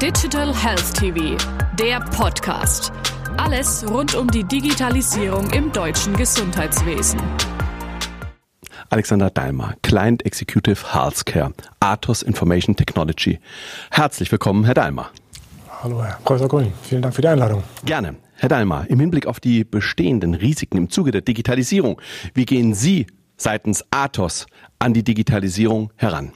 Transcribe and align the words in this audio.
Digital 0.00 0.54
Health 0.54 0.94
TV, 0.94 1.36
der 1.78 2.00
Podcast. 2.00 2.90
Alles 3.36 3.84
rund 3.86 4.14
um 4.14 4.28
die 4.28 4.44
Digitalisierung 4.44 5.50
im 5.50 5.70
deutschen 5.72 6.16
Gesundheitswesen. 6.16 7.20
Alexander 8.88 9.28
Dahlmer, 9.28 9.74
Client 9.82 10.24
Executive 10.24 10.94
Healthcare, 10.94 11.52
Athos 11.80 12.22
Information 12.22 12.76
Technology. 12.76 13.40
Herzlich 13.90 14.32
willkommen, 14.32 14.64
Herr 14.64 14.72
Dahlmer. 14.72 15.10
Hallo, 15.82 16.02
Herr 16.02 16.18
Professor 16.24 16.48
Grün. 16.48 16.72
Vielen 16.82 17.02
Dank 17.02 17.14
für 17.14 17.20
die 17.20 17.28
Einladung. 17.28 17.62
Gerne. 17.84 18.16
Herr 18.36 18.48
Dahlmer, 18.48 18.86
im 18.88 19.00
Hinblick 19.00 19.26
auf 19.26 19.38
die 19.38 19.64
bestehenden 19.64 20.32
Risiken 20.32 20.78
im 20.78 20.88
Zuge 20.88 21.10
der 21.10 21.20
Digitalisierung, 21.20 22.00
wie 22.32 22.46
gehen 22.46 22.72
Sie 22.72 23.06
seitens 23.36 23.84
Athos 23.90 24.46
an 24.78 24.94
die 24.94 25.04
Digitalisierung 25.04 25.92
heran? 25.96 26.32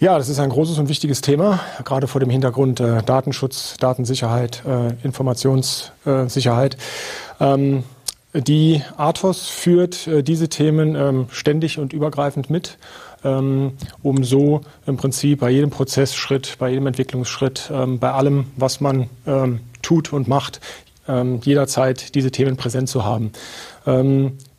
Ja, 0.00 0.16
das 0.16 0.28
ist 0.28 0.38
ein 0.38 0.50
großes 0.50 0.78
und 0.78 0.88
wichtiges 0.88 1.22
Thema, 1.22 1.58
gerade 1.84 2.06
vor 2.06 2.20
dem 2.20 2.30
Hintergrund 2.30 2.78
äh, 2.78 3.02
Datenschutz, 3.02 3.76
Datensicherheit, 3.80 4.62
äh, 4.64 4.92
Informationssicherheit. 5.04 6.76
Ähm, 7.40 7.82
die 8.32 8.80
Athos 8.96 9.48
führt 9.48 10.06
äh, 10.06 10.22
diese 10.22 10.48
Themen 10.48 10.94
ähm, 10.94 11.26
ständig 11.32 11.80
und 11.80 11.92
übergreifend 11.92 12.48
mit, 12.48 12.78
ähm, 13.24 13.72
um 14.00 14.22
so 14.22 14.60
im 14.86 14.98
Prinzip 14.98 15.40
bei 15.40 15.50
jedem 15.50 15.70
Prozessschritt, 15.70 16.58
bei 16.60 16.68
jedem 16.68 16.86
Entwicklungsschritt, 16.86 17.68
ähm, 17.72 17.98
bei 17.98 18.12
allem, 18.12 18.44
was 18.54 18.80
man 18.80 19.10
ähm, 19.26 19.62
tut 19.82 20.12
und 20.12 20.28
macht, 20.28 20.60
ähm, 21.08 21.40
jederzeit 21.42 22.14
diese 22.14 22.30
Themen 22.30 22.56
präsent 22.56 22.88
zu 22.88 23.04
haben. 23.04 23.32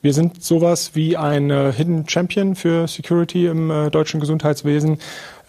Wir 0.02 0.14
sind 0.14 0.42
sowas 0.42 0.92
wie 0.94 1.18
ein 1.18 1.50
äh, 1.50 1.74
Hidden 1.74 2.08
Champion 2.08 2.56
für 2.56 2.88
Security 2.88 3.48
im 3.48 3.70
äh, 3.70 3.90
deutschen 3.90 4.22
Gesundheitswesen. 4.22 4.98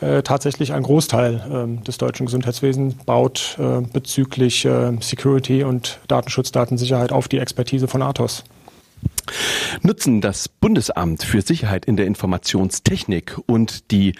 Äh, 0.00 0.22
tatsächlich 0.22 0.72
ein 0.72 0.82
Großteil 0.82 1.45
ähm, 1.52 1.84
des 1.84 1.98
deutschen 1.98 2.24
Gesundheitswesens 2.27 2.95
baut 3.04 3.58
äh, 3.58 3.82
bezüglich 3.82 4.64
äh, 4.64 4.92
Security 5.00 5.62
und 5.62 6.00
Datenschutz, 6.08 6.52
Datensicherheit 6.52 7.12
auf 7.12 7.28
die 7.28 7.38
Expertise 7.38 7.86
von 7.86 8.00
Athos. 8.00 8.44
Nutzen 9.83 10.20
das 10.20 10.48
Bundesamt 10.48 11.22
für 11.22 11.42
Sicherheit 11.42 11.84
in 11.84 11.97
der 11.97 12.06
Informationstechnik 12.06 13.36
und 13.47 13.91
die 13.91 14.14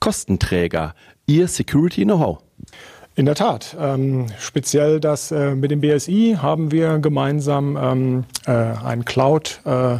Kostenträger 0.00 0.94
ihr 1.26 1.46
Security 1.46 2.04
Know-how? 2.04 2.38
In 3.14 3.26
der 3.26 3.34
Tat. 3.34 3.76
Ähm, 3.78 4.26
speziell 4.38 4.98
das 4.98 5.30
äh, 5.30 5.54
mit 5.54 5.70
dem 5.70 5.82
BSI 5.82 6.38
haben 6.40 6.72
wir 6.72 6.98
gemeinsam 6.98 7.76
ähm, 7.76 8.24
äh, 8.46 8.50
ein 8.50 9.04
Cloud 9.04 9.60
äh, 9.66 9.98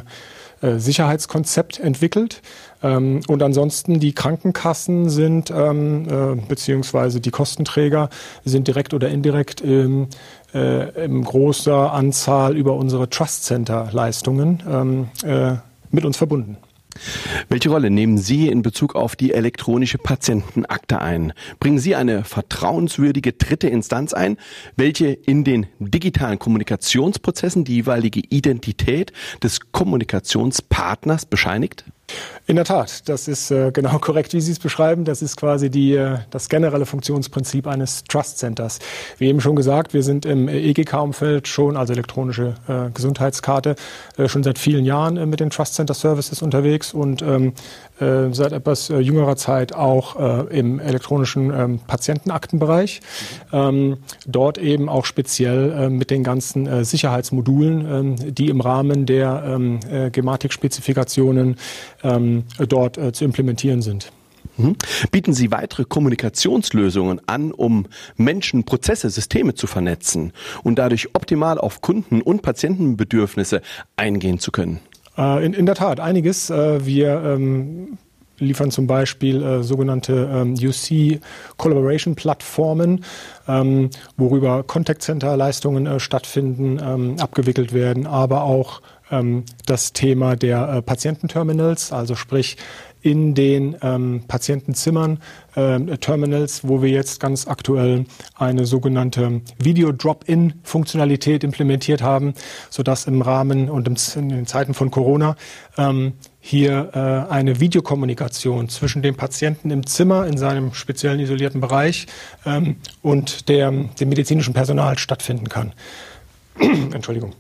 äh, 0.63 0.79
Sicherheitskonzept 0.79 1.79
entwickelt. 1.79 2.41
Ähm, 2.83 3.21
und 3.29 3.43
ansonsten 3.43 4.01
die 4.01 4.15
Krankenkassen 4.15 5.11
sind 5.11 5.51
ähm, 5.51 6.07
äh, 6.09 6.47
beziehungsweise 6.49 7.21
die 7.21 7.31
Kostenträger 7.31 8.09
sind 8.45 8.69
direkt 8.69 8.95
oder 8.95 9.09
indirekt 9.09 9.61
im, 9.61 10.09
äh, 10.55 11.05
in 11.05 11.23
großer 11.25 11.93
Anzahl 11.93 12.57
über 12.57 12.75
unsere 12.75 13.11
Trust 13.11 13.45
Center 13.45 13.89
Leistungen 13.93 14.63
ähm, 14.69 15.09
äh, 15.25 15.57
mit 15.91 16.05
uns 16.05 16.17
verbunden. 16.17 16.57
Welche 17.49 17.71
Rolle 17.71 17.91
nehmen 17.91 18.19
Sie 18.19 18.49
in 18.49 18.63
Bezug 18.63 18.95
auf 18.95 19.17
die 19.17 19.33
elektronische 19.33 19.99
Patientenakte 19.99 21.01
ein? 21.01 21.33
Bringen 21.59 21.79
Sie 21.79 21.95
eine 21.95 22.25
vertrauenswürdige 22.25 23.33
dritte 23.33 23.69
Instanz 23.69 24.13
ein, 24.13 24.37
welche 24.77 25.09
in 25.09 25.45
den 25.45 25.67
digitalen 25.79 26.39
Kommunikationsprozessen 26.39 27.65
die 27.65 27.77
jeweilige 27.77 28.21
Identität 28.21 29.13
des 29.43 29.61
Kommunikationspartners 29.73 31.27
bescheinigt? 31.27 31.85
In 32.49 32.57
der 32.57 32.65
Tat, 32.65 33.09
das 33.09 33.29
ist 33.29 33.53
äh, 33.53 33.71
genau 33.71 33.99
korrekt, 34.01 34.35
wie 34.35 34.41
Sie 34.41 34.51
es 34.51 34.59
beschreiben. 34.59 35.05
Das 35.05 35.23
ist 35.23 35.37
quasi 35.37 35.71
die, 35.71 35.95
äh, 35.95 36.19
das 36.31 36.49
generelle 36.49 36.87
Funktionsprinzip 36.87 37.69
eines 37.69 38.03
Trust 38.05 38.39
Centers. 38.39 38.81
Wie 39.19 39.29
eben 39.29 39.41
schon 39.41 39.55
gesagt, 39.55 39.95
wir 39.95 40.03
sind 40.03 40.27
im 40.27 40.49
EGK-Umfeld 40.49 41.47
schon, 41.47 41.77
also 41.77 41.93
elektronische 41.93 42.55
äh, 42.67 42.91
Gesundheitskarte, 42.93 43.77
schon 44.27 44.43
seit 44.43 44.59
vielen 44.59 44.85
Jahren 44.85 45.31
mit 45.31 45.41
den 45.41 45.51
Trust 45.51 45.75
Center 45.75 45.95
Services 45.95 46.43
unterwegs 46.43 46.93
und 46.93 47.23
ähm, 47.23 47.53
äh, 48.01 48.33
seit 48.33 48.53
etwas 48.53 48.89
jüngerer 48.89 49.37
Zeit 49.37 49.75
auch 49.75 50.17
im 50.51 50.81
elektronischen 50.81 51.53
ähm, 51.53 51.81
Patientenaktenbereich. 51.87 53.01
Ähm, 53.53 53.99
dort 54.27 54.59
eben 54.59 54.89
auch 54.89 55.05
speziell 55.05 55.91
mit 55.91 56.11
den 56.11 56.25
ganzen 56.25 56.85
Sicherheitsmodulen, 56.85 58.35
die 58.35 58.49
im 58.49 58.61
Rahmen 58.61 59.07
der 59.07 60.11
Gematik-Spezifikationen 60.13 61.57
ähm, 62.03 62.45
dort 62.69 62.99
äh, 62.99 63.13
zu 63.13 63.25
implementieren 63.25 63.83
sind. 63.83 64.13
Mhm. 64.57 64.77
Bieten 65.11 65.33
Sie 65.33 65.51
weitere 65.51 65.85
Kommunikationslösungen 65.85 67.21
an, 67.27 67.53
um 67.53 67.87
Menschen, 68.17 68.65
Prozesse, 68.65 69.11
Systeme 69.11 69.55
zu 69.55 69.67
vernetzen 69.67 70.33
und 70.63 70.79
dadurch 70.79 71.15
optimal 71.15 71.59
auf 71.59 71.81
Kunden- 71.81 72.23
und 72.23 72.43
Patientenbedürfnisse 72.43 73.63
eingehen 73.97 74.39
zu 74.39 74.53
können? 74.53 74.81
Äh, 75.17 75.45
in, 75.45 75.55
in 75.55 75.67
der 75.67 75.75
Tat, 75.75 76.01
einiges. 76.01 76.51
Äh, 76.51 76.85
wir 76.85 77.23
ähm, 77.25 77.99
liefern 78.39 78.71
zum 78.71 78.87
Beispiel 78.87 79.43
äh, 79.43 79.63
sogenannte 79.63 80.29
ähm, 80.33 80.55
UC 80.55 81.21
Collaboration 81.57 82.15
Plattformen, 82.15 83.05
ähm, 83.49 83.91
worüber 84.17 84.65
Contact 84.65 85.03
Center 85.03 85.37
Leistungen 85.37 85.87
äh, 85.87 86.01
stattfinden, 86.01 86.81
ähm, 86.83 87.17
abgewickelt 87.21 87.73
werden, 87.73 88.07
aber 88.07 88.43
auch 88.43 88.83
ähm, 89.13 89.45
das 89.67 89.93
Thema 89.93 90.35
der 90.35 90.69
äh, 90.69 90.83
Patiententerminals, 90.83 91.93
also 91.93 92.17
sprich 92.17 92.57
in 93.03 93.35
den 93.35 93.77
ähm, 93.83 94.23
Patientenzimmern 94.29 95.19
äh, 95.57 95.79
Terminals, 95.99 96.67
wo 96.67 96.83
wir 96.83 96.91
jetzt 96.91 97.21
ganz 97.21 97.49
aktuell 97.49 98.07
eine 98.37 98.65
sogenannte 98.65 99.43
Video-Drop-In-Funktionalität 99.59 101.45
implementiert 101.45 102.01
haben, 102.01 102.35
sodass 102.71 103.07
im 103.07 103.21
Rahmen 103.21 103.69
und 103.69 103.89
im, 103.89 103.97
in 104.17 104.29
den 104.29 104.47
Zeiten 104.47 104.73
von 104.73 104.91
Corona 104.91 105.37
ähm, 105.77 106.13
hier 106.41 106.91
äh, 106.95 107.33
eine 107.33 107.61
Videokommunikation 107.61 108.69
zwischen 108.69 109.03
dem 109.03 109.17
Patienten 109.17 109.71
im 109.71 109.87
Zimmer 109.87 110.27
in 110.27 110.39
seinem 110.39 110.73
speziellen 110.73 111.21
isolierten 111.21 111.61
Bereich 111.61 112.07
ähm, 112.47 112.77
und 113.03 113.49
der, 113.49 113.71
dem 113.71 114.09
medizinischen 114.09 114.55
Personal 114.55 114.99
stattfinden 114.99 115.49
kann. 115.49 115.73
Entschuldigung 116.93 117.35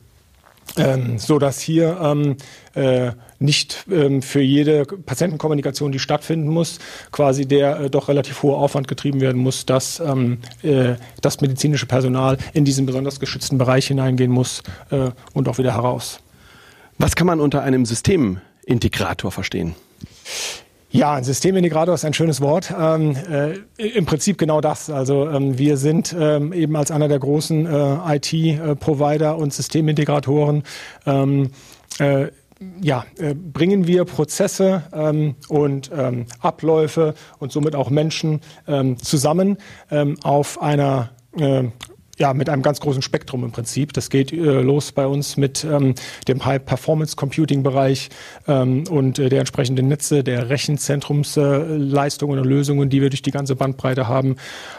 ähm, 0.77 1.19
so 1.19 1.39
dass 1.39 1.61
hier 1.61 1.99
ähm, 2.00 2.37
äh, 2.75 3.12
nicht 3.39 3.84
ähm, 3.91 4.23
für 4.23 4.41
jede 4.41 4.84
Patientenkommunikation, 4.84 5.93
die 5.93 5.99
stattfinden 5.99 6.49
muss, 6.49 6.78
quasi 7.11 7.47
der 7.47 7.81
äh, 7.81 7.91
doch 7.91 8.09
relativ 8.09 8.43
hohe 8.43 8.56
Aufwand 8.56 8.89
getrieben 8.89 9.21
werden 9.21 9.41
muss, 9.41 9.67
dass 9.67 10.00
ähm, 10.00 10.39
äh, 10.62 10.95
das 11.21 11.41
medizinische 11.41 11.87
Personal 11.87 12.39
in 12.55 12.65
diesen 12.65 12.87
besonders 12.87 13.21
geschützten 13.21 13.59
Bereich 13.59 13.87
hineingehen 13.89 14.31
muss 14.31 14.62
äh, 14.91 15.11
und 15.34 15.49
auch 15.49 15.59
wieder 15.59 15.75
heraus. 15.75 16.21
Was 16.99 17.17
kann 17.17 17.27
man 17.27 17.41
unter 17.41 17.62
einem 17.62 17.84
Systemintegrator 17.84 19.33
verstehen? 19.33 19.75
Ja, 20.94 21.14
ein 21.14 21.25
Systemintegrator 21.25 21.94
ist 21.94 22.04
ein 22.04 22.12
schönes 22.12 22.42
Wort. 22.42 22.72
Ähm, 22.78 23.16
äh, 23.16 23.54
Im 23.82 24.04
Prinzip 24.04 24.36
genau 24.36 24.60
das. 24.60 24.91
Also 24.91 25.26
ähm, 25.26 25.56
wir 25.56 25.78
sind 25.78 26.14
ähm, 26.19 26.53
eben 26.53 26.76
als 26.76 26.91
einer 26.91 27.08
der 27.08 27.19
großen 27.19 27.64
äh, 27.64 28.16
IT-Provider 28.16 29.38
und 29.38 29.54
Systemintegratoren 29.54 30.64
ähm, 31.06 31.50
äh, 31.98 32.26
ja, 32.82 33.06
äh, 33.19 33.34
bringen 33.34 33.86
wir 33.86 34.04
Prozesse 34.04 34.82
ähm, 34.92 35.36
und 35.48 35.91
ähm, 35.97 36.26
Abläufe 36.41 37.14
und 37.38 37.52
somit 37.52 37.75
auch 37.75 37.88
Menschen 37.88 38.42
ähm, 38.69 38.98
zusammen 38.98 39.56
ähm, 39.91 40.19
auf 40.22 40.60
einer 40.60 41.08
äh, 41.38 41.64
ja, 42.19 42.34
mit 42.34 42.50
einem 42.50 42.62
ganz 42.62 42.78
großen 42.81 43.00
Spektrum 43.00 43.43
im 43.43 43.53
Prinzip. 43.53 43.95
Das 43.95 44.11
geht 44.11 44.33
äh, 44.33 44.61
los 44.61 44.93
bei 44.93 45.06
uns 45.06 45.39
mit 45.39 45.65
ähm, 45.65 45.95
dem 46.28 46.45
High-Performance-Computing-Bereich 46.45 48.11
ähm, 48.47 48.84
und 48.91 49.19
äh, 49.19 49.31
der 49.31 49.41
entsprechenden 49.41 49.89
Netze, 49.89 50.23
der 50.23 50.50
Rechenzentrumsleistungen 50.50 52.37
äh, 52.37 52.41
und 52.43 52.47
Lösungen, 52.47 52.91
die 52.91 53.00
wir 53.00 53.09
durch 53.09 53.23
die 53.23 53.31
ganze 53.31 53.56
Bandbreite 53.56 54.09
haben, 54.09 54.37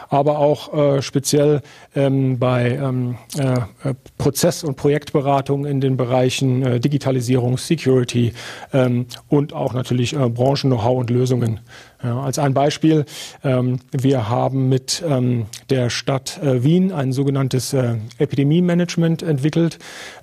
aber 0.08 0.38
auch 0.38 0.72
äh, 0.72 1.02
speziell 1.02 1.62
ähm, 1.96 2.38
bei 2.38 2.70
ähm, 2.70 3.16
äh, 3.36 3.94
Prozess- 4.16 4.62
und 4.62 4.76
Projektberatung 4.76 5.66
in 5.66 5.80
den 5.80 5.96
Bereichen 5.96 6.62
äh, 6.62 6.78
Digitalisierung, 6.78 7.58
Security 7.58 8.32
ähm, 8.72 9.06
und 9.28 9.52
auch 9.52 9.74
natürlich 9.74 10.14
Branchen-Know-how 10.14 11.00
und 11.00 11.10
Lösungen. 11.10 11.60
Ja, 12.04 12.20
als 12.20 12.38
ein 12.38 12.52
Beispiel, 12.52 13.06
ähm, 13.42 13.80
wir 13.90 14.28
haben 14.28 14.68
mit 14.68 15.02
ähm, 15.08 15.46
der 15.70 15.88
Stadt 15.88 16.38
äh, 16.42 16.62
Wien 16.62 16.92
ein 16.92 17.12
sogenanntes 17.12 17.72
äh, 17.72 17.94
Epidemie-Management 18.18 19.22
entwickelt, 19.22 19.78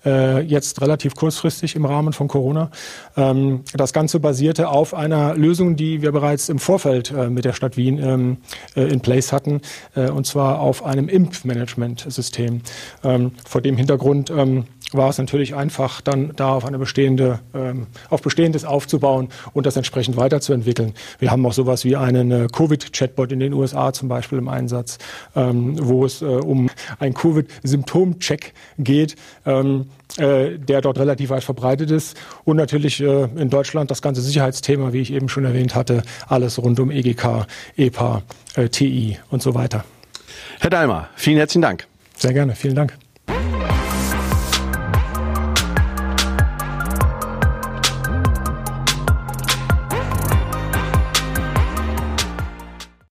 äh, 0.06 0.42
jetzt 0.42 0.80
relativ 0.80 1.16
kurzfristig 1.16 1.76
im 1.76 1.86
Rahmen 1.86 2.14
von 2.14 2.28
Corona. 2.28 2.70
Ähm, 3.18 3.64
das 3.74 3.94
Ganze 3.94 4.20
basierte 4.20 4.70
auf 4.70 4.94
einer 4.94 5.34
Lösung, 5.34 5.76
die 5.76 6.04
wir 6.04 6.12
bereits 6.12 6.50
im 6.50 6.60
Vorfeld 6.60 7.10
äh, 7.10 7.32
mit 7.32 7.46
der 7.46 7.54
Stadt 7.54 7.78
Wien 7.78 7.98
ähm, 7.98 8.38
äh, 8.76 8.84
in 8.84 9.02
place 9.02 9.34
hatten, 9.34 9.62
äh, 9.96 10.12
und 10.12 10.28
zwar 10.28 10.60
auf 10.60 10.86
einem 10.86 11.10
Impfmanagement-System. 11.10 12.62
Ähm, 13.04 13.32
vor 13.44 13.62
dem 13.62 13.76
Hintergrund 13.76 14.30
ähm, 14.30 14.66
war 14.92 15.10
es 15.10 15.18
natürlich 15.18 15.56
einfach, 15.56 16.02
dann 16.02 16.34
da 16.36 16.54
auf 16.54 16.66
eine 16.66 16.78
bestehende, 16.78 17.40
ähm, 17.54 17.88
auf 18.10 18.22
Bestehendes 18.22 18.66
aufzubauen 18.66 19.30
und 19.54 19.66
das 19.66 19.76
entsprechend 19.78 20.18
weiterzuentwickeln. 20.18 20.94
Wir 21.20 21.32
haben 21.32 21.46
auch 21.46 21.54
sowas 21.54 21.86
wie 21.86 21.96
einen 21.96 22.32
äh, 22.32 22.48
Covid-Chatbot 22.52 23.32
in 23.32 23.40
den 23.40 23.54
USA 23.54 23.94
zum 23.94 24.08
Beispiel 24.08 24.38
im 24.38 24.48
Einsatz, 24.48 24.98
ähm, 25.36 25.76
wo 25.80 26.06
es 26.06 26.22
äh, 26.22 26.26
um 26.26 26.70
einen 27.00 27.14
Covid-Symptom-Check 27.14 28.54
geht. 28.78 29.16
Ähm, 29.46 29.88
äh, 30.18 30.58
der 30.60 30.82
dort 30.82 31.00
relativ 31.00 31.30
weit 31.30 31.44
verbreitet 31.44 31.90
ist. 31.90 32.18
Und 32.44 32.58
natürlich 32.58 33.00
äh, 33.00 33.30
in 33.36 33.50
Deutschland 33.50 33.92
das 33.92 34.02
ganze 34.02 34.22
Sicherheitsthema, 34.22 34.92
wie 34.92 35.00
ich 35.00 35.14
eben 35.14 35.30
schon 35.30 35.46
erwähnt 35.46 35.74
hatte, 35.74 36.04
alles 36.28 36.62
rund 36.62 36.82
um 36.82 36.92
EGK, 36.92 37.48
EPA, 37.78 38.22
äh, 38.56 38.68
TI 38.68 39.18
und 39.30 39.42
so 39.42 39.56
weiter. 39.56 39.86
Herr 40.60 40.70
Dahlmer, 40.70 41.08
vielen 41.16 41.38
herzlichen 41.38 41.62
Dank. 41.62 41.88
Sehr 42.18 42.34
gerne, 42.34 42.56
vielen 42.56 42.76
Dank. 42.76 42.98